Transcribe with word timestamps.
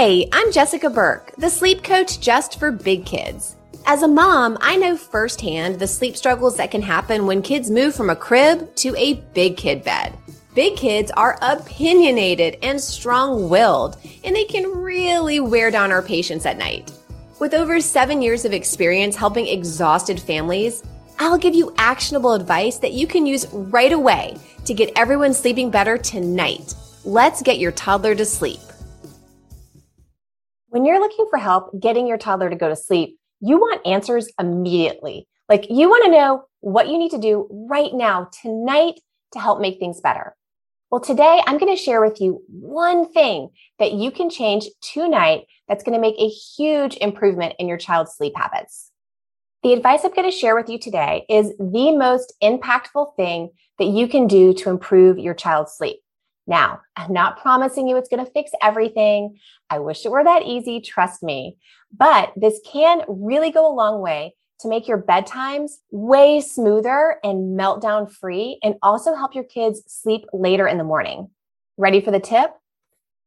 Hey, 0.00 0.28
I'm 0.32 0.52
Jessica 0.52 0.88
Berk, 0.88 1.34
the 1.38 1.50
sleep 1.50 1.82
coach 1.82 2.20
just 2.20 2.60
for 2.60 2.70
big 2.70 3.04
kids. 3.04 3.56
As 3.84 4.04
a 4.04 4.06
mom, 4.06 4.56
I 4.60 4.76
know 4.76 4.96
firsthand 4.96 5.80
the 5.80 5.88
sleep 5.88 6.16
struggles 6.16 6.56
that 6.58 6.70
can 6.70 6.82
happen 6.82 7.26
when 7.26 7.42
kids 7.42 7.68
move 7.68 7.96
from 7.96 8.08
a 8.08 8.14
crib 8.14 8.72
to 8.76 8.94
a 8.94 9.14
big 9.34 9.56
kid 9.56 9.82
bed. 9.82 10.16
Big 10.54 10.76
kids 10.76 11.10
are 11.16 11.36
opinionated 11.42 12.58
and 12.62 12.80
strong 12.80 13.48
willed, 13.48 13.96
and 14.22 14.36
they 14.36 14.44
can 14.44 14.70
really 14.70 15.40
wear 15.40 15.68
down 15.68 15.90
our 15.90 16.00
patience 16.00 16.46
at 16.46 16.58
night. 16.58 16.92
With 17.40 17.52
over 17.52 17.80
seven 17.80 18.22
years 18.22 18.44
of 18.44 18.52
experience 18.52 19.16
helping 19.16 19.48
exhausted 19.48 20.20
families, 20.20 20.84
I'll 21.18 21.38
give 21.38 21.56
you 21.56 21.74
actionable 21.76 22.34
advice 22.34 22.78
that 22.78 22.92
you 22.92 23.08
can 23.08 23.26
use 23.26 23.48
right 23.52 23.92
away 23.92 24.36
to 24.64 24.74
get 24.74 24.92
everyone 24.94 25.34
sleeping 25.34 25.72
better 25.72 25.98
tonight. 25.98 26.72
Let's 27.04 27.42
get 27.42 27.58
your 27.58 27.72
toddler 27.72 28.14
to 28.14 28.24
sleep. 28.24 28.60
When 30.78 30.86
you're 30.86 31.00
looking 31.00 31.26
for 31.28 31.40
help 31.40 31.72
getting 31.80 32.06
your 32.06 32.18
toddler 32.18 32.48
to 32.48 32.54
go 32.54 32.68
to 32.68 32.76
sleep, 32.76 33.18
you 33.40 33.56
want 33.56 33.84
answers 33.84 34.30
immediately. 34.38 35.26
Like 35.48 35.66
you 35.68 35.88
want 35.88 36.04
to 36.04 36.10
know 36.12 36.44
what 36.60 36.86
you 36.86 36.98
need 36.98 37.10
to 37.10 37.18
do 37.18 37.48
right 37.68 37.92
now, 37.92 38.30
tonight, 38.42 39.00
to 39.32 39.40
help 39.40 39.60
make 39.60 39.80
things 39.80 40.00
better. 40.00 40.36
Well, 40.92 41.00
today 41.00 41.42
I'm 41.48 41.58
going 41.58 41.76
to 41.76 41.82
share 41.82 42.00
with 42.00 42.20
you 42.20 42.44
one 42.48 43.12
thing 43.12 43.48
that 43.80 43.94
you 43.94 44.12
can 44.12 44.30
change 44.30 44.66
tonight 44.80 45.46
that's 45.66 45.82
going 45.82 45.96
to 45.96 46.00
make 46.00 46.14
a 46.16 46.28
huge 46.28 46.96
improvement 46.98 47.56
in 47.58 47.66
your 47.66 47.76
child's 47.76 48.14
sleep 48.14 48.34
habits. 48.36 48.92
The 49.64 49.72
advice 49.72 50.04
I'm 50.04 50.14
going 50.14 50.30
to 50.30 50.36
share 50.36 50.54
with 50.54 50.68
you 50.68 50.78
today 50.78 51.26
is 51.28 51.54
the 51.58 51.90
most 51.96 52.34
impactful 52.40 53.16
thing 53.16 53.50
that 53.80 53.86
you 53.86 54.06
can 54.06 54.28
do 54.28 54.54
to 54.54 54.70
improve 54.70 55.18
your 55.18 55.34
child's 55.34 55.72
sleep. 55.72 55.98
Now, 56.48 56.80
I'm 56.96 57.12
not 57.12 57.40
promising 57.40 57.86
you 57.86 57.98
it's 57.98 58.08
going 58.08 58.24
to 58.24 58.32
fix 58.32 58.50
everything. 58.62 59.38
I 59.68 59.78
wish 59.80 60.06
it 60.06 60.10
were 60.10 60.24
that 60.24 60.44
easy, 60.44 60.80
trust 60.80 61.22
me. 61.22 61.58
But 61.96 62.32
this 62.36 62.58
can 62.66 63.02
really 63.06 63.50
go 63.50 63.70
a 63.70 63.76
long 63.76 64.00
way 64.00 64.34
to 64.60 64.68
make 64.68 64.88
your 64.88 65.00
bedtimes 65.00 65.72
way 65.90 66.40
smoother 66.40 67.18
and 67.22 67.58
meltdown 67.58 68.10
free 68.10 68.58
and 68.62 68.76
also 68.82 69.14
help 69.14 69.34
your 69.34 69.44
kids 69.44 69.82
sleep 69.86 70.24
later 70.32 70.66
in 70.66 70.78
the 70.78 70.84
morning. 70.84 71.28
Ready 71.76 72.00
for 72.00 72.10
the 72.10 72.18
tip? 72.18 72.50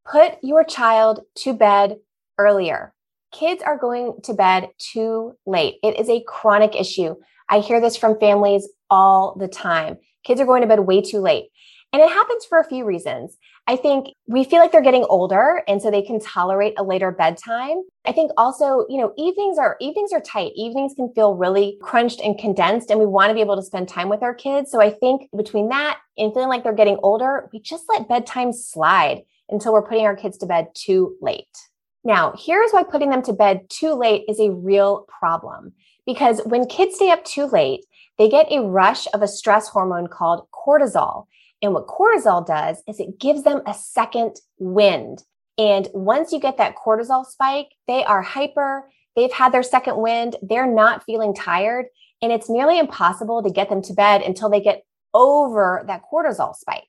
Put 0.03 0.38
your 0.42 0.64
child 0.64 1.22
to 1.36 1.53
bed 1.53 1.97
earlier. 2.39 2.92
Kids 3.31 3.61
are 3.61 3.77
going 3.77 4.16
to 4.23 4.33
bed 4.33 4.69
too 4.80 5.38
late. 5.45 5.75
It 5.83 5.99
is 5.99 6.09
a 6.09 6.23
chronic 6.27 6.75
issue. 6.75 7.16
I 7.47 7.59
hear 7.59 7.80
this 7.80 7.95
from 7.95 8.19
families 8.19 8.67
all 8.89 9.36
the 9.39 9.47
time. 9.47 9.99
Kids 10.23 10.42
are 10.42 10.45
going 10.45 10.61
to 10.61 10.67
bed 10.67 10.80
way 10.81 11.02
too 11.02 11.19
late. 11.19 11.49
And 11.94 12.02
it 12.02 12.09
happens 12.09 12.45
for 12.45 12.59
a 12.59 12.67
few 12.67 12.86
reasons. 12.86 13.38
I 13.67 13.75
think 13.75 14.08
we 14.25 14.45
feel 14.45 14.59
like 14.59 14.72
they're 14.72 14.81
getting 14.81 15.06
older 15.09 15.61
and 15.67 15.81
so 15.81 15.92
they 15.92 16.02
can 16.02 16.22
tolerate 16.22 16.73
a 16.78 16.83
later 16.83 17.11
bedtime. 17.11 17.81
I 18.06 18.14
think 18.14 18.31
also, 18.38 18.86
you 18.88 18.98
know, 18.98 19.14
evenings 19.17 19.58
are 19.58 19.75
evenings 19.81 20.14
are 20.14 20.22
tight. 20.22 20.53
Evenings 20.56 20.94
can 20.95 21.14
feel 21.14 21.36
really 21.36 21.78
crunched 21.81 22.22
and 22.22 22.38
condensed 22.38 22.92
and 22.92 23.00
we 23.00 23.06
want 23.06 23.30
to 23.30 23.33
be 23.33 23.42
able 23.42 23.58
to 23.58 23.61
spend 23.61 23.89
time 23.89 24.08
with 24.08 24.23
our 24.23 24.33
kids. 24.33 24.72
So 24.72 24.81
I 24.81 24.89
think 24.89 25.30
between 25.36 25.67
that 25.70 26.00
and 26.17 26.33
feeling 26.33 26.48
like 26.50 26.64
they're 26.64 26.73
getting 26.73 26.98
older, 27.03 27.50
we 27.52 27.59
just 27.59 27.86
let 27.89 28.08
bedtime 28.08 28.53
slide 28.53 29.23
until 29.50 29.73
we're 29.73 29.88
putting 29.88 30.05
our 30.05 30.16
kids 30.16 30.38
to 30.38 30.45
bed 30.45 30.67
too 30.73 31.17
late. 31.22 31.58
Now, 32.03 32.33
here's 32.38 32.72
why 32.72 32.83
putting 32.83 33.09
them 33.09 33.22
to 33.23 33.33
bed 33.33 33.70
too 33.70 33.94
late 33.94 34.23
is 34.28 34.39
a 34.39 34.52
real 34.52 35.05
problem. 35.08 35.73
Because 36.05 36.42
when 36.45 36.66
kids 36.66 36.95
stay 36.95 37.11
up 37.11 37.23
too 37.26 37.45
late, 37.45 37.86
they 38.17 38.28
get 38.28 38.52
a 38.52 38.64
rush 38.64 39.08
of 39.14 39.22
a 39.22 39.28
stress 39.28 39.67
hormone 39.67 40.08
called 40.08 40.48
cortisol. 40.52 41.28
And 41.62 41.73
what 41.73 41.88
cortisol 41.88 42.45
does 42.45 42.81
is 42.88 43.00
it 43.00 43.20
gives 43.20 43.44
them 43.44 43.62
a 43.67 43.73
second 43.73 44.38
wind. 44.58 45.23
And 45.58 45.88
once 45.94 46.31
you 46.31 46.40
get 46.40 46.58
that 46.58 46.76
cortisol 46.76 47.26
spike, 47.26 47.70
they 47.88 48.04
are 48.04 48.22
hyper, 48.22 48.90
they've 49.16 49.31
had 49.31 49.52
their 49.52 49.64
second 49.64 49.98
wind, 49.98 50.38
they're 50.42 50.72
not 50.72 51.04
feeling 51.04 51.36
tired. 51.36 51.86
And 52.22 52.32
it's 52.32 52.50
nearly 52.50 52.80
impossible 52.80 53.44
to 53.44 53.50
get 53.50 53.70
them 53.70 53.82
to 53.84 53.94
bed 53.94 54.21
until 54.21 54.50
they 54.50 54.61
get 54.61 54.83
over 55.14 55.83
that 55.88 56.02
cortisol 56.11 56.55
spike. 56.55 56.83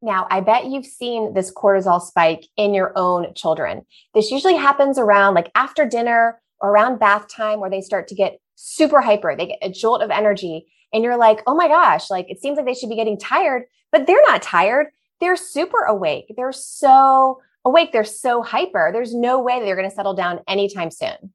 Now, 0.00 0.26
I 0.30 0.40
bet 0.40 0.66
you've 0.66 0.86
seen 0.86 1.34
this 1.34 1.52
cortisol 1.52 2.00
spike 2.00 2.46
in 2.56 2.72
your 2.72 2.92
own 2.96 3.34
children. 3.34 3.84
This 4.14 4.30
usually 4.30 4.56
happens 4.56 4.98
around 4.98 5.34
like 5.34 5.50
after 5.54 5.86
dinner 5.86 6.40
around 6.62 6.98
bath 6.98 7.28
time 7.28 7.60
where 7.60 7.70
they 7.70 7.80
start 7.80 8.08
to 8.08 8.14
get 8.14 8.38
super 8.54 9.00
hyper. 9.00 9.34
They 9.36 9.46
get 9.46 9.58
a 9.62 9.70
jolt 9.70 10.02
of 10.02 10.10
energy 10.10 10.66
and 10.92 11.04
you're 11.04 11.16
like, 11.16 11.42
oh 11.46 11.54
my 11.54 11.68
gosh, 11.68 12.10
like 12.10 12.30
it 12.30 12.40
seems 12.40 12.56
like 12.56 12.66
they 12.66 12.74
should 12.74 12.88
be 12.88 12.96
getting 12.96 13.18
tired, 13.18 13.64
but 13.92 14.06
they're 14.06 14.22
not 14.26 14.42
tired. 14.42 14.88
They're 15.20 15.36
super 15.36 15.82
awake. 15.82 16.32
They're 16.36 16.52
so 16.52 17.40
awake. 17.64 17.92
They're 17.92 18.04
so 18.04 18.42
hyper. 18.42 18.90
There's 18.92 19.14
no 19.14 19.40
way 19.40 19.60
they're 19.60 19.76
going 19.76 19.88
to 19.88 19.94
settle 19.94 20.14
down 20.14 20.40
anytime 20.48 20.90
soon. 20.90 21.32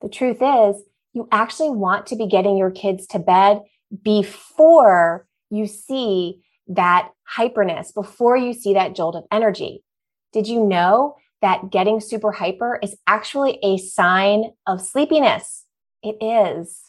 The 0.00 0.08
truth 0.08 0.38
is, 0.40 0.82
you 1.12 1.28
actually 1.30 1.70
want 1.70 2.06
to 2.08 2.16
be 2.16 2.26
getting 2.26 2.56
your 2.56 2.70
kids 2.70 3.06
to 3.08 3.18
bed 3.18 3.60
before 4.02 5.26
you 5.50 5.66
see 5.66 6.42
that 6.68 7.10
hyperness, 7.36 7.94
before 7.94 8.36
you 8.36 8.52
see 8.52 8.74
that 8.74 8.96
jolt 8.96 9.16
of 9.16 9.24
energy. 9.30 9.84
Did 10.32 10.48
you 10.48 10.64
know 10.64 11.16
that 11.44 11.70
getting 11.70 12.00
super 12.00 12.32
hyper 12.32 12.78
is 12.82 12.96
actually 13.06 13.58
a 13.62 13.76
sign 13.76 14.44
of 14.66 14.80
sleepiness? 14.80 15.66
It 16.02 16.16
is. 16.24 16.80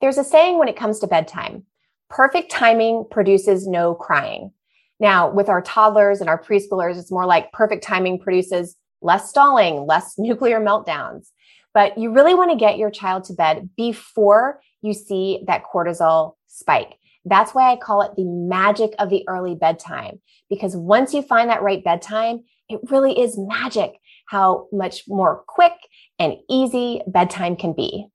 There's 0.00 0.18
a 0.18 0.24
saying 0.24 0.58
when 0.58 0.66
it 0.66 0.76
comes 0.76 0.98
to 0.98 1.06
bedtime 1.06 1.64
perfect 2.10 2.50
timing 2.50 3.06
produces 3.10 3.66
no 3.66 3.94
crying. 3.94 4.52
Now, 5.00 5.30
with 5.30 5.48
our 5.48 5.62
toddlers 5.62 6.20
and 6.20 6.28
our 6.28 6.42
preschoolers, 6.42 6.98
it's 6.98 7.12
more 7.12 7.24
like 7.24 7.52
perfect 7.52 7.82
timing 7.82 8.18
produces 8.18 8.76
less 9.00 9.30
stalling, 9.30 9.86
less 9.86 10.14
nuclear 10.18 10.60
meltdowns. 10.60 11.28
But 11.72 11.96
you 11.96 12.12
really 12.12 12.34
want 12.34 12.50
to 12.50 12.56
get 12.56 12.76
your 12.76 12.90
child 12.90 13.24
to 13.24 13.32
bed 13.32 13.70
before 13.76 14.60
you 14.82 14.92
see 14.92 15.42
that 15.46 15.62
cortisol 15.64 16.34
spike. 16.48 16.98
That's 17.24 17.54
why 17.54 17.70
I 17.70 17.76
call 17.76 18.02
it 18.02 18.16
the 18.16 18.24
magic 18.24 18.94
of 18.98 19.08
the 19.08 19.24
early 19.28 19.54
bedtime, 19.54 20.20
because 20.50 20.76
once 20.76 21.14
you 21.14 21.22
find 21.22 21.48
that 21.48 21.62
right 21.62 21.82
bedtime, 21.82 22.42
it 22.68 22.80
really 22.90 23.18
is 23.20 23.38
magic 23.38 23.92
how 24.26 24.66
much 24.72 25.04
more 25.08 25.44
quick 25.46 25.72
and 26.18 26.36
easy 26.48 27.02
bedtime 27.06 27.56
can 27.56 27.72
be. 27.72 28.06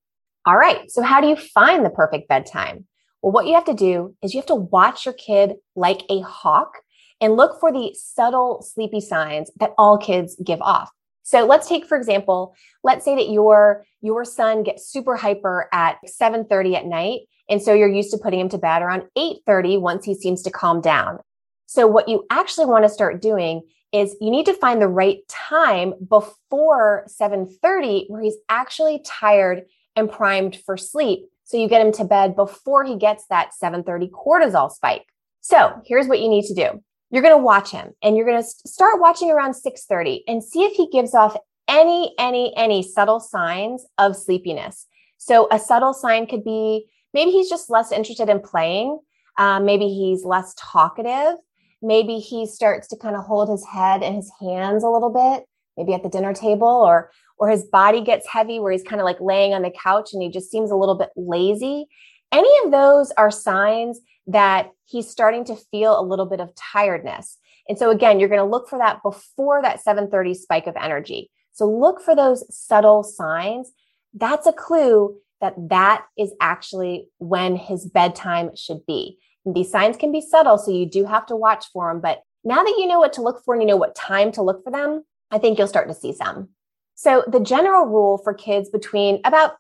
All 0.46 0.58
right. 0.58 0.90
So 0.90 1.02
how 1.02 1.22
do 1.22 1.28
you 1.28 1.36
find 1.36 1.86
the 1.86 1.90
perfect 1.90 2.30
bedtime? 2.30 2.86
Well, 3.22 3.32
what 3.32 3.48
you 3.48 3.54
have 3.56 3.66
to 3.66 3.74
do 3.74 4.16
is 4.22 4.34
you 4.34 4.40
have 4.40 4.48
to 4.48 4.56
watch 4.56 5.06
your 5.06 5.14
kid 5.14 5.56
like 5.76 6.04
a 6.10 6.22
hawk 6.22 6.72
and 7.20 7.36
look 7.36 7.60
for 7.60 7.72
the 7.72 7.94
subtle 7.96 8.62
sleepy 8.62 9.02
signs 9.02 9.52
that 9.60 9.74
all 9.78 9.98
kids 9.98 10.38
give 10.44 10.62
off. 10.62 10.92
So 11.24 11.46
let's 11.46 11.68
take, 11.68 11.86
for 11.86 11.98
example, 11.98 12.56
let's 12.84 13.04
say 13.04 13.16
that 13.16 13.30
your, 13.30 13.86
your 14.02 14.24
son 14.24 14.64
gets 14.64 14.88
super 14.90 15.18
hyper 15.18 15.68
at 15.74 15.98
7.30 16.22 16.76
at 16.76 16.86
night. 16.86 17.22
And 17.50 17.62
so 17.62 17.74
you're 17.74 17.90
used 17.90 18.12
to 18.12 18.18
putting 18.18 18.40
him 18.40 18.50
to 18.50 18.58
bed 18.58 18.82
around 18.82 19.04
8.30 19.18 19.82
once 19.82 20.06
he 20.06 20.16
seems 20.16 20.42
to 20.44 20.52
calm 20.52 20.80
down. 20.80 21.20
So 21.66 21.86
what 21.86 22.08
you 22.08 22.26
actually 22.30 22.68
want 22.68 22.86
to 22.86 22.90
start 22.90 23.22
doing 23.22 23.64
is 23.92 24.16
you 24.20 24.30
need 24.30 24.46
to 24.46 24.54
find 24.54 24.82
the 24.82 24.88
right 24.88 25.20
time 25.28 25.94
before 26.08 27.06
7.30 27.08 28.10
where 28.10 28.22
he's 28.22 28.38
actually 28.50 29.02
tired 29.06 29.64
and 29.96 30.12
primed 30.12 30.58
for 30.66 30.78
sleep. 30.78 31.28
So 31.44 31.58
you 31.58 31.70
get 31.70 31.86
him 31.86 31.94
to 31.94 32.04
bed 32.04 32.36
before 32.36 32.84
he 32.84 32.98
gets 32.98 33.26
that 33.30 33.52
7:30 33.62 34.10
cortisol 34.12 34.72
spike. 34.72 35.06
So 35.42 35.82
here's 35.86 36.08
what 36.08 36.20
you 36.20 36.28
need 36.30 36.46
to 36.46 36.54
do. 36.54 36.84
You're 37.10 37.22
going 37.22 37.38
to 37.38 37.44
watch 37.44 37.72
him 37.72 37.94
and 38.04 38.18
you're 38.18 38.26
going 38.26 38.44
to 38.44 38.48
start 38.70 39.00
watching 39.00 39.32
around 39.32 39.54
6:30 39.54 40.24
and 40.28 40.44
see 40.44 40.64
if 40.64 40.74
he 40.74 40.90
gives 40.90 41.16
off 41.16 41.38
any 41.68 42.14
any 42.20 42.56
any 42.56 42.84
subtle 42.84 43.20
signs 43.20 43.86
of 43.98 44.16
sleepiness. 44.16 44.88
So 45.18 45.48
a 45.52 45.58
subtle 45.58 45.94
sign 45.94 46.28
could 46.28 46.44
be 46.44 46.86
maybe 47.14 47.32
he's 47.32 47.50
just 47.50 47.70
less 47.70 47.92
interested 47.92 48.30
in 48.30 48.42
playing. 48.42 49.00
Um, 49.38 49.66
maybe 49.66 49.88
he's 49.88 50.26
less 50.26 50.54
talkative. 50.58 51.36
Maybe 51.82 52.20
he 52.20 52.46
starts 52.46 52.88
to 52.90 52.98
kind 52.98 53.16
of 53.16 53.24
hold 53.24 53.50
his 53.50 53.66
head 53.66 54.04
and 54.04 54.16
his 54.16 54.32
hands 54.40 54.84
a 54.84 54.90
little 54.90 55.12
bit, 55.12 55.46
maybe 55.76 55.94
at 55.94 56.04
the 56.04 56.10
dinner 56.10 56.34
table, 56.34 56.68
or 56.68 57.12
or 57.40 57.50
his 57.50 57.64
body 57.66 58.02
gets 58.02 58.28
heavy 58.28 58.60
where 58.60 58.72
he's 58.72 58.84
kind 58.84 59.00
of 59.00 59.06
like 59.06 59.22
laying 59.22 59.54
on 59.54 59.62
the 59.62 59.72
couch 59.72 60.10
and 60.14 60.24
he 60.24 60.30
just 60.30 60.50
seems 60.50 60.72
a 60.72 60.76
little 60.76 60.96
bit 60.96 61.10
lazy. 61.16 61.88
Any 62.32 62.50
of 62.66 62.72
those 62.72 63.12
are 63.12 63.30
signs 63.30 64.00
that 64.26 64.72
he's 64.86 65.10
starting 65.10 65.46
to 65.46 65.56
feel 65.56 66.00
a 66.00 66.02
little 66.02 66.26
bit 66.26 66.40
of 66.40 66.54
tiredness. 66.56 67.38
And 67.70 67.78
so 67.78 67.92
again, 67.92 68.20
you're 68.20 68.30
going 68.30 68.42
to 68.42 68.46
look 68.46 68.70
for 68.70 68.80
that 68.80 69.04
before 69.04 69.62
that 69.62 69.84
7:30 69.84 70.36
spike 70.36 70.68
of 70.68 70.76
energy. 70.76 71.30
So 71.54 71.70
look 71.70 72.02
for 72.02 72.16
those 72.16 72.44
subtle 72.56 73.04
signs. 73.04 73.72
That's 74.14 74.48
a 74.48 74.54
clue 74.54 75.18
that 75.42 75.54
that 75.70 76.06
is 76.18 76.34
actually 76.42 77.10
when 77.20 77.56
his 77.56 77.86
bedtime 77.86 78.56
should 78.56 78.86
be. 78.86 79.20
These 79.54 79.72
signs 79.72 79.98
can 79.98 80.12
be 80.12 80.22
subtle, 80.22 80.58
so 80.58 80.72
you 80.72 80.86
do 80.86 81.06
have 81.06 81.26
to 81.28 81.36
watch 81.36 81.66
for 81.72 81.92
them. 81.92 82.02
But 82.02 82.22
now 82.44 82.64
that 82.64 82.76
you 82.78 82.86
know 82.86 83.00
what 83.00 83.14
to 83.14 83.22
look 83.22 83.44
for 83.44 83.54
and 83.54 83.64
you 83.64 83.68
know 83.68 83.78
what 83.78 83.96
time 83.96 84.32
to 84.34 84.42
look 84.42 84.64
for 84.64 84.72
them, 84.72 85.04
I 85.32 85.38
think 85.38 85.58
you'll 85.58 85.68
start 85.68 85.88
to 85.88 85.94
see 85.94 86.14
some. 86.14 86.50
So 86.96 87.24
the 87.28 87.40
general 87.40 87.86
rule 87.86 88.18
for 88.18 88.34
kids 88.34 88.70
between 88.70 89.22
about 89.24 89.56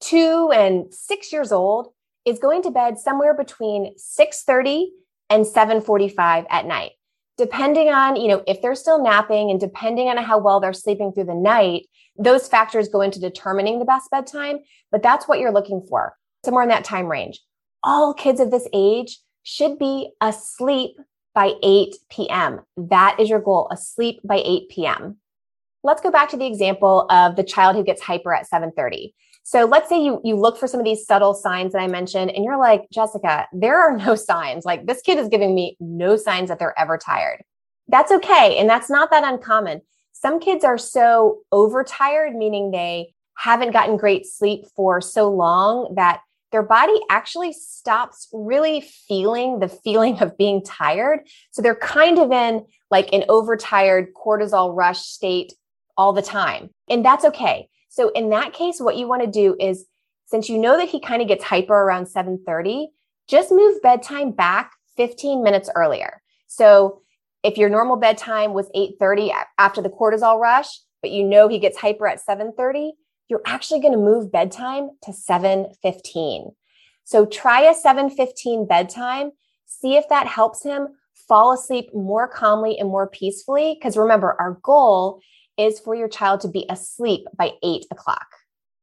two 0.00 0.50
and 0.52 0.92
six 0.92 1.32
years 1.32 1.52
old 1.52 1.92
is 2.24 2.38
going 2.38 2.62
to 2.62 2.70
bed 2.70 2.98
somewhere 2.98 3.34
between 3.34 3.94
6.30 3.96 4.86
and 5.30 5.44
7.45 5.46 6.46
at 6.50 6.66
night. 6.66 6.92
depending 7.40 7.88
on, 7.88 8.16
you 8.16 8.28
know, 8.28 8.44
if 8.46 8.60
they're 8.60 8.74
still 8.74 9.02
napping 9.02 9.50
and 9.50 9.58
depending 9.58 10.08
on 10.08 10.18
how 10.18 10.38
well 10.38 10.60
they're 10.60 10.74
sleeping 10.74 11.10
through 11.10 11.24
the 11.24 11.34
night, 11.34 11.86
those 12.18 12.46
factors 12.46 12.86
go 12.86 13.00
into 13.00 13.18
determining 13.18 13.78
the 13.78 13.86
best 13.86 14.10
bedtime, 14.10 14.58
but 14.92 15.02
that's 15.02 15.26
what 15.26 15.38
you're 15.38 15.50
looking 15.50 15.80
for, 15.88 16.12
somewhere 16.44 16.62
in 16.62 16.68
that 16.68 16.84
time 16.84 17.06
range. 17.06 17.40
All 17.82 18.12
kids 18.12 18.40
of 18.40 18.50
this 18.50 18.68
age 18.74 19.20
should 19.42 19.78
be 19.78 20.10
asleep 20.20 20.96
by 21.34 21.54
8 21.62 21.94
p.m. 22.10 22.60
That 22.76 23.16
is 23.18 23.28
your 23.28 23.40
goal, 23.40 23.68
asleep 23.70 24.20
by 24.24 24.42
8 24.44 24.68
p.m. 24.70 25.16
Let's 25.82 26.02
go 26.02 26.10
back 26.10 26.28
to 26.30 26.36
the 26.36 26.46
example 26.46 27.06
of 27.10 27.36
the 27.36 27.44
child 27.44 27.76
who 27.76 27.84
gets 27.84 28.02
hyper 28.02 28.34
at 28.34 28.48
7:30. 28.48 29.12
So 29.42 29.64
let's 29.64 29.88
say 29.88 30.02
you 30.02 30.20
you 30.22 30.36
look 30.36 30.58
for 30.58 30.66
some 30.66 30.80
of 30.80 30.84
these 30.84 31.06
subtle 31.06 31.34
signs 31.34 31.72
that 31.72 31.80
I 31.80 31.86
mentioned 31.86 32.30
and 32.30 32.44
you're 32.44 32.58
like, 32.58 32.90
"Jessica, 32.92 33.46
there 33.52 33.80
are 33.80 33.96
no 33.96 34.14
signs. 34.30 34.64
Like 34.64 34.86
this 34.86 35.00
kid 35.00 35.18
is 35.18 35.28
giving 35.28 35.54
me 35.54 35.76
no 35.80 36.16
signs 36.16 36.48
that 36.48 36.58
they're 36.58 36.78
ever 36.78 36.98
tired." 36.98 37.42
That's 37.88 38.12
okay, 38.12 38.58
and 38.58 38.68
that's 38.68 38.90
not 38.90 39.10
that 39.10 39.24
uncommon. 39.24 39.80
Some 40.12 40.38
kids 40.38 40.64
are 40.64 40.78
so 40.78 41.38
overtired 41.50 42.34
meaning 42.34 42.70
they 42.70 43.14
haven't 43.38 43.72
gotten 43.72 43.96
great 43.96 44.26
sleep 44.26 44.66
for 44.76 45.00
so 45.00 45.30
long 45.30 45.94
that 45.94 46.20
their 46.52 46.62
body 46.62 46.98
actually 47.08 47.52
stops 47.52 48.28
really 48.32 48.80
feeling 48.80 49.60
the 49.60 49.68
feeling 49.68 50.20
of 50.20 50.36
being 50.36 50.62
tired. 50.64 51.20
So 51.52 51.62
they're 51.62 51.74
kind 51.74 52.18
of 52.18 52.32
in 52.32 52.66
like 52.90 53.12
an 53.12 53.24
overtired 53.28 54.08
cortisol 54.14 54.74
rush 54.74 55.00
state 55.00 55.52
all 55.96 56.12
the 56.12 56.22
time. 56.22 56.70
And 56.88 57.04
that's 57.04 57.24
okay. 57.24 57.68
So 57.88 58.10
in 58.10 58.30
that 58.30 58.52
case, 58.52 58.80
what 58.80 58.96
you 58.96 59.06
want 59.06 59.22
to 59.22 59.30
do 59.30 59.56
is 59.60 59.86
since 60.26 60.48
you 60.48 60.58
know 60.58 60.76
that 60.76 60.88
he 60.88 61.00
kind 61.00 61.22
of 61.22 61.28
gets 61.28 61.44
hyper 61.44 61.74
around 61.74 62.06
7:30, 62.06 62.86
just 63.28 63.50
move 63.50 63.82
bedtime 63.82 64.30
back 64.30 64.72
15 64.96 65.42
minutes 65.42 65.70
earlier. 65.74 66.22
So 66.46 67.02
if 67.42 67.56
your 67.56 67.68
normal 67.68 67.96
bedtime 67.96 68.52
was 68.54 68.68
8:30 68.74 69.32
after 69.58 69.82
the 69.82 69.88
cortisol 69.88 70.38
rush, 70.38 70.68
but 71.02 71.10
you 71.10 71.24
know 71.24 71.48
he 71.48 71.58
gets 71.58 71.78
hyper 71.78 72.06
at 72.06 72.20
7:30, 72.20 72.92
you're 73.30 73.42
actually 73.46 73.80
going 73.80 73.92
to 73.92 73.98
move 73.98 74.32
bedtime 74.32 74.90
to 75.02 75.12
7:15. 75.12 76.54
So 77.04 77.24
try 77.24 77.62
a 77.62 77.74
7:15 77.74 78.66
bedtime, 78.66 79.30
see 79.66 79.96
if 79.96 80.08
that 80.08 80.26
helps 80.26 80.62
him 80.62 80.88
fall 81.28 81.52
asleep 81.52 81.94
more 81.94 82.26
calmly 82.26 82.78
and 82.78 82.88
more 82.88 83.06
peacefully 83.06 83.74
because 83.74 83.96
remember 83.96 84.36
our 84.40 84.58
goal 84.62 85.20
is 85.56 85.78
for 85.78 85.94
your 85.94 86.08
child 86.08 86.40
to 86.40 86.48
be 86.48 86.66
asleep 86.68 87.26
by 87.36 87.52
eight 87.62 87.86
o'clock. 87.90 88.26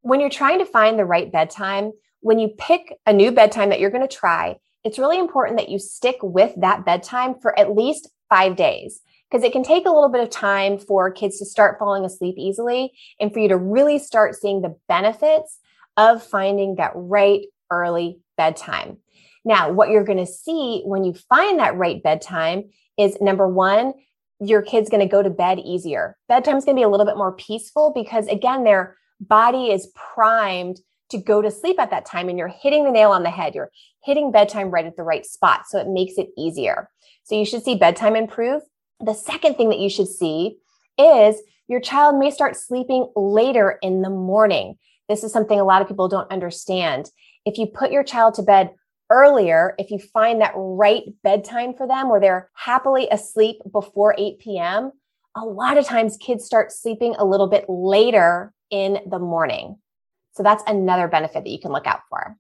When 0.02 0.22
you're 0.22 0.30
trying 0.30 0.60
to 0.60 0.66
find 0.66 0.98
the 0.98 1.06
right 1.06 1.32
bedtime, 1.32 1.92
when 2.22 2.40
you 2.40 2.50
pick 2.50 2.98
a 3.06 3.14
new 3.14 3.32
bedtime 3.32 3.70
that 3.70 3.80
you're 3.80 3.90
going 3.90 4.08
to 4.08 4.16
try, 4.16 4.58
it's 4.84 5.00
really 5.00 5.20
important 5.20 5.58
that 5.58 5.70
you 5.70 5.80
stick 5.80 6.18
with 6.22 6.54
that 6.58 6.86
bedtime 6.86 7.36
for 7.42 7.58
at 7.60 7.76
least 7.76 8.10
five 8.30 8.56
days 8.56 9.02
because 9.30 9.44
it 9.44 9.52
can 9.52 9.64
take 9.64 9.86
a 9.86 9.92
little 9.92 10.10
bit 10.10 10.22
of 10.22 10.30
time 10.30 10.78
for 10.78 11.12
kids 11.12 11.40
to 11.40 11.46
start 11.46 11.80
falling 11.80 12.06
asleep 12.06 12.36
easily 12.38 12.94
and 13.20 13.34
for 13.34 13.40
you 13.40 13.50
to 13.50 13.58
really 13.58 14.00
start 14.00 14.36
seeing 14.36 14.62
the 14.62 14.76
benefits 14.88 15.60
of 15.98 16.24
finding 16.24 16.76
that 16.76 16.92
right 16.96 17.42
early 17.72 18.20
bedtime. 18.38 18.98
Now, 19.44 19.72
what 19.72 19.90
you're 19.90 20.04
going 20.04 20.18
to 20.18 20.26
see 20.26 20.82
when 20.86 21.04
you 21.04 21.14
find 21.14 21.60
that 21.60 21.76
right 21.76 22.02
bedtime 22.02 22.66
is 22.98 23.20
number 23.22 23.48
one, 23.48 23.94
your 24.40 24.62
kid's 24.62 24.90
going 24.90 25.02
to 25.02 25.12
go 25.12 25.24
to 25.24 25.30
bed 25.30 25.60
easier. 25.60 26.18
Bedtime's 26.30 26.66
going 26.66 26.76
to 26.76 26.80
be 26.80 26.84
a 26.84 26.90
little 26.90 27.06
bit 27.06 27.18
more 27.18 27.32
peaceful 27.34 27.92
because, 27.96 28.28
again, 28.28 28.64
their 28.64 28.98
body 29.20 29.72
is 29.72 29.92
primed 29.96 30.80
to 31.10 31.18
go 31.18 31.42
to 31.42 31.50
sleep 31.50 31.80
at 31.80 31.90
that 31.92 32.06
time 32.06 32.30
and 32.30 32.38
you're 32.38 32.48
hitting 32.48 32.84
the 32.84 32.92
nail 32.92 33.12
on 33.12 33.24
the 33.24 33.30
head. 33.30 33.56
You're 33.56 33.72
hitting 34.04 34.32
bedtime 34.32 34.70
right 34.70 34.86
at 34.86 34.96
the 34.98 35.04
right 35.04 35.26
spot. 35.26 35.62
So 35.68 35.80
it 35.80 35.88
makes 35.88 36.18
it 36.18 36.30
easier. 36.38 36.90
So 37.24 37.36
you 37.36 37.46
should 37.46 37.64
see 37.64 37.76
bedtime 37.76 38.16
improve. 38.16 38.62
The 39.00 39.14
second 39.14 39.56
thing 39.56 39.70
that 39.70 39.80
you 39.80 39.90
should 39.90 40.08
see 40.08 40.58
is 40.98 41.42
your 41.68 41.80
child 41.80 42.18
may 42.18 42.32
start 42.32 42.56
sleeping 42.56 43.12
later 43.16 43.78
in 43.82 44.02
the 44.02 44.10
morning. 44.10 44.78
This 45.08 45.24
is 45.24 45.32
something 45.32 45.60
a 45.60 45.64
lot 45.64 45.82
of 45.82 45.88
people 45.88 46.08
don't 46.08 46.32
understand. 46.32 47.12
If 47.46 47.58
you 47.58 47.68
put 47.68 47.92
your 47.92 48.04
child 48.04 48.34
to 48.36 48.44
bed 48.44 48.72
earlier, 49.10 49.76
if 49.78 49.92
you 49.92 50.00
find 50.00 50.42
that 50.42 50.54
right 50.56 51.04
bedtime 51.24 51.74
for 51.76 51.88
them 51.88 52.10
where 52.10 52.20
they're 52.20 52.50
happily 52.54 53.08
asleep 53.10 53.58
before 53.72 54.16
8 54.18 54.40
p.m., 54.40 54.92
a 55.36 55.46
lot 55.46 55.78
of 55.78 55.86
times 55.86 56.18
kids 56.18 56.46
start 56.46 56.72
sleeping 56.72 57.16
a 57.18 57.26
little 57.26 57.48
bit 57.48 57.66
later 57.70 58.54
in 58.72 59.00
the 59.08 59.20
morning. 59.20 59.78
So 60.34 60.44
that's 60.44 60.64
another 60.68 61.08
benefit 61.08 61.44
that 61.44 61.50
you 61.50 61.60
can 61.60 61.72
look 61.72 61.88
out 61.88 62.02
for. 62.10 62.36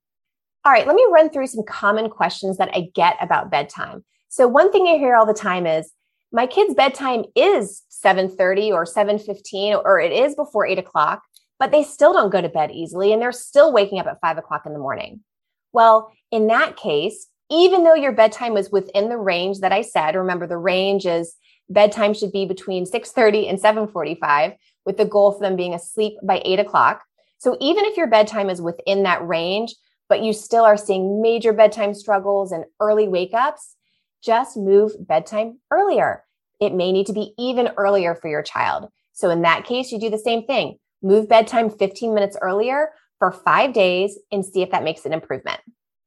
All 0.65 0.71
right, 0.71 0.87
let 0.87 0.95
me 0.95 1.05
run 1.09 1.29
through 1.29 1.47
some 1.47 1.63
common 1.63 2.09
questions 2.09 2.57
that 2.57 2.69
I 2.73 2.89
get 2.93 3.15
about 3.21 3.51
bedtime. 3.51 4.03
So 4.29 4.47
one 4.47 4.71
thing 4.71 4.87
I 4.87 4.97
hear 4.97 5.15
all 5.15 5.25
the 5.25 5.33
time 5.33 5.65
is, 5.65 5.91
my 6.31 6.47
kid's 6.47 6.73
bedtime 6.73 7.23
is 7.35 7.83
7.30 8.05 8.71
or 8.71 8.85
7.15 8.85 9.81
or 9.83 9.99
it 9.99 10.11
is 10.11 10.35
before 10.35 10.65
8 10.65 10.79
o'clock 10.79 11.23
but 11.59 11.71
they 11.71 11.83
still 11.83 12.13
don't 12.13 12.31
go 12.31 12.41
to 12.41 12.49
bed 12.49 12.71
easily 12.71 13.11
and 13.11 13.21
they're 13.21 13.31
still 13.31 13.73
waking 13.73 13.99
up 13.99 14.07
at 14.07 14.21
5 14.21 14.37
o'clock 14.37 14.65
in 14.65 14.73
the 14.73 14.79
morning 14.79 15.21
well, 15.77 16.11
in 16.31 16.47
that 16.47 16.75
case, 16.75 17.27
even 17.51 17.83
though 17.83 17.93
your 17.93 18.11
bedtime 18.11 18.53
was 18.53 18.71
within 18.71 19.09
the 19.09 19.17
range 19.17 19.59
that 19.59 19.71
I 19.71 19.81
said, 19.81 20.15
remember 20.15 20.47
the 20.47 20.57
range 20.57 21.05
is 21.05 21.35
bedtime 21.69 22.13
should 22.13 22.31
be 22.31 22.45
between 22.45 22.85
6:30 22.85 23.47
and 23.47 23.59
7:45, 23.59 24.55
with 24.85 24.97
the 24.97 25.05
goal 25.05 25.33
for 25.33 25.41
them 25.41 25.55
being 25.55 25.73
asleep 25.73 26.17
by 26.23 26.41
8 26.43 26.59
o'clock. 26.59 27.03
So 27.37 27.57
even 27.59 27.85
if 27.85 27.95
your 27.95 28.07
bedtime 28.07 28.49
is 28.49 28.59
within 28.61 29.03
that 29.03 29.25
range, 29.27 29.75
but 30.09 30.23
you 30.23 30.33
still 30.33 30.63
are 30.63 30.77
seeing 30.77 31.21
major 31.21 31.53
bedtime 31.53 31.93
struggles 31.93 32.51
and 32.51 32.65
early 32.79 33.07
wake 33.07 33.35
ups, 33.35 33.75
just 34.23 34.57
move 34.57 34.91
bedtime 34.99 35.59
earlier. 35.71 36.23
It 36.59 36.73
may 36.73 36.91
need 36.91 37.07
to 37.07 37.13
be 37.13 37.33
even 37.37 37.69
earlier 37.77 38.15
for 38.15 38.27
your 38.27 38.41
child. 38.41 38.89
So 39.13 39.29
in 39.29 39.41
that 39.43 39.65
case, 39.65 39.91
you 39.91 39.99
do 39.99 40.09
the 40.09 40.17
same 40.17 40.45
thing. 40.45 40.77
Move 41.01 41.29
bedtime 41.29 41.69
15 41.69 42.13
minutes 42.13 42.37
earlier 42.41 42.89
for 43.19 43.31
five 43.31 43.73
days 43.73 44.17
and 44.31 44.45
see 44.45 44.61
if 44.61 44.71
that 44.71 44.83
makes 44.83 45.05
an 45.05 45.13
improvement. 45.13 45.59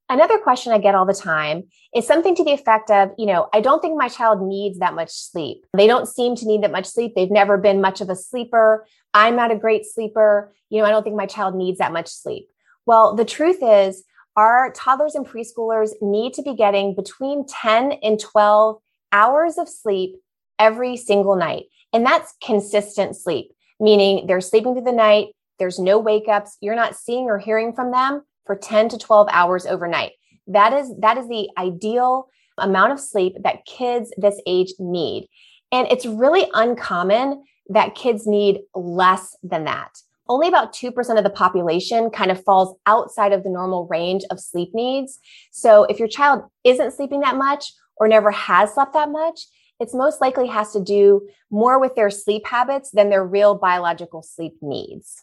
Another 0.08 0.38
question 0.38 0.72
I 0.72 0.78
get 0.78 0.96
all 0.96 1.06
the 1.06 1.14
time 1.14 1.68
is 1.94 2.04
something 2.04 2.34
to 2.34 2.42
the 2.42 2.52
effect 2.52 2.90
of, 2.90 3.10
you 3.16 3.26
know, 3.26 3.48
I 3.54 3.60
don't 3.60 3.80
think 3.80 3.96
my 3.96 4.08
child 4.08 4.42
needs 4.42 4.80
that 4.80 4.94
much 4.94 5.10
sleep. 5.10 5.64
They 5.76 5.86
don't 5.86 6.08
seem 6.08 6.34
to 6.36 6.46
need 6.46 6.64
that 6.64 6.72
much 6.72 6.86
sleep. 6.86 7.14
They've 7.14 7.30
never 7.30 7.56
been 7.56 7.80
much 7.80 8.00
of 8.00 8.10
a 8.10 8.16
sleeper. 8.16 8.86
I'm 9.14 9.36
not 9.36 9.52
a 9.52 9.56
great 9.56 9.86
sleeper. 9.86 10.52
You 10.68 10.80
know, 10.80 10.84
I 10.84 10.90
don't 10.90 11.04
think 11.04 11.14
my 11.14 11.26
child 11.26 11.54
needs 11.54 11.78
that 11.78 11.92
much 11.92 12.08
sleep. 12.08 12.48
Well, 12.86 13.14
the 13.14 13.24
truth 13.24 13.58
is, 13.62 14.02
our 14.36 14.72
toddlers 14.72 15.14
and 15.14 15.26
preschoolers 15.26 15.90
need 16.00 16.34
to 16.34 16.42
be 16.42 16.54
getting 16.54 16.94
between 16.94 17.46
10 17.46 17.92
and 18.02 18.18
12 18.18 18.80
hours 19.12 19.58
of 19.58 19.68
sleep 19.68 20.16
every 20.58 20.96
single 20.96 21.36
night. 21.36 21.64
And 21.92 22.06
that's 22.06 22.34
consistent 22.42 23.16
sleep, 23.16 23.52
meaning 23.80 24.26
they're 24.26 24.40
sleeping 24.40 24.74
through 24.74 24.84
the 24.84 24.92
night, 24.92 25.28
there's 25.60 25.78
no 25.78 25.98
wake 25.98 26.26
ups. 26.26 26.56
You're 26.60 26.74
not 26.74 26.96
seeing 26.96 27.26
or 27.26 27.38
hearing 27.38 27.72
from 27.74 27.92
them 27.92 28.22
for 28.46 28.56
10 28.56 28.88
to 28.88 28.98
12 28.98 29.28
hours 29.30 29.66
overnight. 29.66 30.12
That 30.48 30.72
is 30.72 30.92
that 31.00 31.18
is 31.18 31.28
the 31.28 31.48
ideal 31.56 32.28
amount 32.58 32.92
of 32.92 32.98
sleep 32.98 33.36
that 33.44 33.66
kids 33.66 34.12
this 34.16 34.40
age 34.46 34.72
need. 34.78 35.28
And 35.70 35.86
it's 35.88 36.06
really 36.06 36.50
uncommon 36.54 37.44
that 37.68 37.94
kids 37.94 38.26
need 38.26 38.62
less 38.74 39.36
than 39.42 39.64
that. 39.64 39.90
Only 40.30 40.46
about 40.46 40.72
2% 40.72 41.18
of 41.18 41.24
the 41.24 41.30
population 41.30 42.08
kind 42.08 42.30
of 42.30 42.44
falls 42.44 42.76
outside 42.86 43.32
of 43.32 43.42
the 43.42 43.50
normal 43.50 43.88
range 43.88 44.22
of 44.30 44.38
sleep 44.38 44.70
needs. 44.72 45.18
So 45.50 45.82
if 45.84 45.98
your 45.98 46.06
child 46.06 46.44
isn't 46.62 46.92
sleeping 46.92 47.18
that 47.22 47.34
much 47.34 47.72
or 47.96 48.06
never 48.06 48.30
has 48.30 48.72
slept 48.72 48.92
that 48.92 49.10
much, 49.10 49.40
it's 49.80 49.92
most 49.92 50.20
likely 50.20 50.46
has 50.46 50.72
to 50.74 50.80
do 50.80 51.28
more 51.50 51.80
with 51.80 51.96
their 51.96 52.10
sleep 52.10 52.46
habits 52.46 52.92
than 52.92 53.10
their 53.10 53.26
real 53.26 53.56
biological 53.56 54.22
sleep 54.22 54.54
needs. 54.62 55.20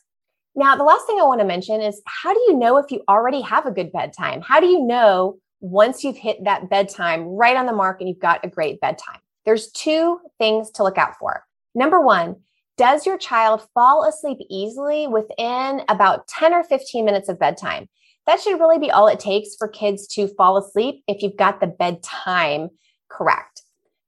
Now, 0.55 0.75
the 0.75 0.83
last 0.83 1.07
thing 1.07 1.19
I 1.21 1.23
want 1.23 1.39
to 1.39 1.47
mention 1.47 1.79
is 1.79 2.01
how 2.05 2.33
do 2.33 2.39
you 2.49 2.57
know 2.57 2.75
if 2.75 2.91
you 2.91 3.01
already 3.07 3.39
have 3.39 3.65
a 3.65 3.71
good 3.71 3.93
bedtime? 3.93 4.41
How 4.41 4.59
do 4.59 4.65
you 4.65 4.85
know 4.85 5.37
once 5.61 6.03
you've 6.03 6.17
hit 6.17 6.43
that 6.43 6.69
bedtime 6.69 7.23
right 7.23 7.55
on 7.55 7.65
the 7.65 7.71
mark 7.71 8.01
and 8.01 8.09
you've 8.09 8.19
got 8.19 8.43
a 8.43 8.49
great 8.49 8.81
bedtime? 8.81 9.21
There's 9.45 9.71
two 9.71 10.19
things 10.37 10.69
to 10.71 10.83
look 10.83 10.97
out 10.97 11.15
for. 11.17 11.45
Number 11.73 12.01
one, 12.01 12.41
does 12.77 13.05
your 13.05 13.17
child 13.17 13.67
fall 13.73 14.07
asleep 14.07 14.37
easily 14.49 15.07
within 15.07 15.81
about 15.89 16.27
10 16.27 16.53
or 16.53 16.63
15 16.63 17.03
minutes 17.03 17.27
of 17.27 17.39
bedtime? 17.39 17.89
That 18.25 18.39
should 18.39 18.59
really 18.59 18.77
be 18.77 18.91
all 18.91 19.07
it 19.07 19.19
takes 19.19 19.55
for 19.55 19.67
kids 19.67 20.05
to 20.09 20.27
fall 20.27 20.57
asleep 20.57 21.03
if 21.07 21.21
you've 21.21 21.37
got 21.37 21.59
the 21.59 21.67
bedtime 21.67 22.69
correct. 23.09 23.63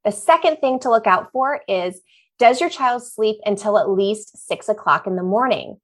The 0.05 0.11
second 0.11 0.57
thing 0.57 0.79
to 0.79 0.89
look 0.89 1.07
out 1.07 1.31
for 1.31 1.61
is 1.67 2.01
does 2.37 2.61
your 2.61 2.69
child 2.69 3.03
sleep 3.03 3.37
until 3.45 3.77
at 3.77 3.89
least 3.89 4.47
six 4.47 4.69
o'clock 4.69 5.07
in 5.07 5.15
the 5.15 5.23
morning? 5.23 5.77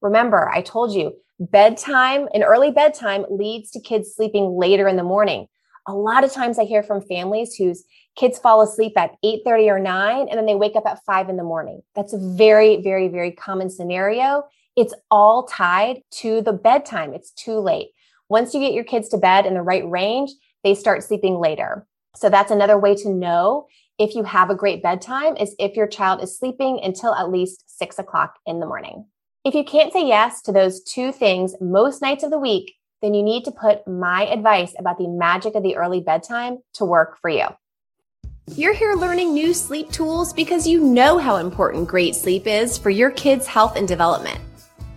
Remember, 0.00 0.48
I 0.48 0.62
told 0.62 0.92
you 0.92 1.14
bedtime, 1.38 2.28
an 2.34 2.42
early 2.42 2.70
bedtime 2.70 3.24
leads 3.30 3.70
to 3.72 3.80
kids 3.80 4.14
sleeping 4.14 4.56
later 4.56 4.88
in 4.88 4.96
the 4.96 5.02
morning. 5.02 5.46
A 5.86 5.94
lot 5.94 6.24
of 6.24 6.32
times 6.32 6.58
I 6.58 6.64
hear 6.64 6.82
from 6.82 7.00
families 7.00 7.54
whose 7.54 7.84
kids 8.16 8.38
fall 8.38 8.60
asleep 8.60 8.92
at 8.96 9.16
8:30 9.24 9.68
or 9.68 9.78
9 9.78 10.28
and 10.28 10.38
then 10.38 10.46
they 10.46 10.54
wake 10.54 10.76
up 10.76 10.86
at 10.86 11.04
5 11.04 11.28
in 11.28 11.36
the 11.36 11.42
morning. 11.42 11.82
That's 11.94 12.12
a 12.12 12.18
very 12.18 12.82
very 12.82 13.08
very 13.08 13.32
common 13.32 13.70
scenario. 13.70 14.44
It's 14.76 14.94
all 15.10 15.44
tied 15.44 16.02
to 16.22 16.42
the 16.42 16.52
bedtime. 16.52 17.12
It's 17.14 17.30
too 17.32 17.58
late. 17.58 17.90
Once 18.28 18.54
you 18.54 18.60
get 18.60 18.72
your 18.72 18.84
kids 18.84 19.08
to 19.10 19.18
bed 19.18 19.46
in 19.46 19.54
the 19.54 19.62
right 19.62 19.88
range, 19.88 20.30
they 20.62 20.74
start 20.74 21.02
sleeping 21.02 21.38
later. 21.38 21.86
So 22.14 22.28
that's 22.28 22.50
another 22.50 22.78
way 22.78 22.94
to 22.96 23.08
know 23.08 23.66
if 23.98 24.14
you 24.14 24.24
have 24.24 24.50
a 24.50 24.54
great 24.54 24.82
bedtime 24.82 25.36
is 25.36 25.54
if 25.58 25.76
your 25.76 25.86
child 25.86 26.22
is 26.22 26.36
sleeping 26.36 26.80
until 26.82 27.14
at 27.14 27.30
least 27.30 27.64
six 27.78 27.98
o'clock 27.98 28.38
in 28.46 28.60
the 28.60 28.66
morning. 28.66 29.06
If 29.44 29.54
you 29.54 29.64
can't 29.64 29.92
say 29.92 30.06
yes 30.06 30.42
to 30.42 30.52
those 30.52 30.82
two 30.82 31.12
things 31.12 31.54
most 31.60 32.02
nights 32.02 32.24
of 32.24 32.30
the 32.30 32.38
week, 32.38 32.74
then 33.02 33.14
you 33.14 33.22
need 33.22 33.44
to 33.44 33.50
put 33.50 33.86
my 33.86 34.26
advice 34.26 34.74
about 34.78 34.98
the 34.98 35.08
magic 35.08 35.54
of 35.54 35.62
the 35.62 35.76
early 35.76 36.00
bedtime 36.00 36.58
to 36.74 36.84
work 36.84 37.18
for 37.20 37.30
you. 37.30 37.46
You're 38.56 38.74
here 38.74 38.94
learning 38.94 39.32
new 39.32 39.54
sleep 39.54 39.92
tools 39.92 40.32
because 40.32 40.66
you 40.66 40.80
know 40.80 41.18
how 41.18 41.36
important 41.36 41.86
great 41.86 42.16
sleep 42.16 42.46
is 42.46 42.76
for 42.76 42.90
your 42.90 43.10
kids' 43.10 43.46
health 43.46 43.76
and 43.76 43.86
development. 43.86 44.40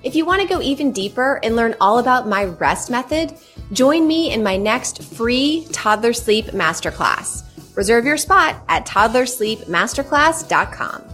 If 0.02 0.16
you 0.16 0.26
want 0.26 0.42
to 0.42 0.48
go 0.48 0.62
even 0.62 0.92
deeper 0.92 1.40
and 1.44 1.56
learn 1.56 1.76
all 1.80 2.00
about 2.00 2.28
my 2.28 2.46
rest 2.46 2.90
method, 2.90 3.38
join 3.72 4.08
me 4.08 4.34
in 4.34 4.44
my 4.44 4.58
next 4.58 5.04
free 5.04 5.68
toddler 5.72 6.14
sleep 6.14 6.48
masterclass. 6.48 7.44
Reserve 7.76 8.06
your 8.06 8.18
spot 8.18 8.56
at 8.68 8.86
toddlersleepmasterclass.com. 8.86 11.13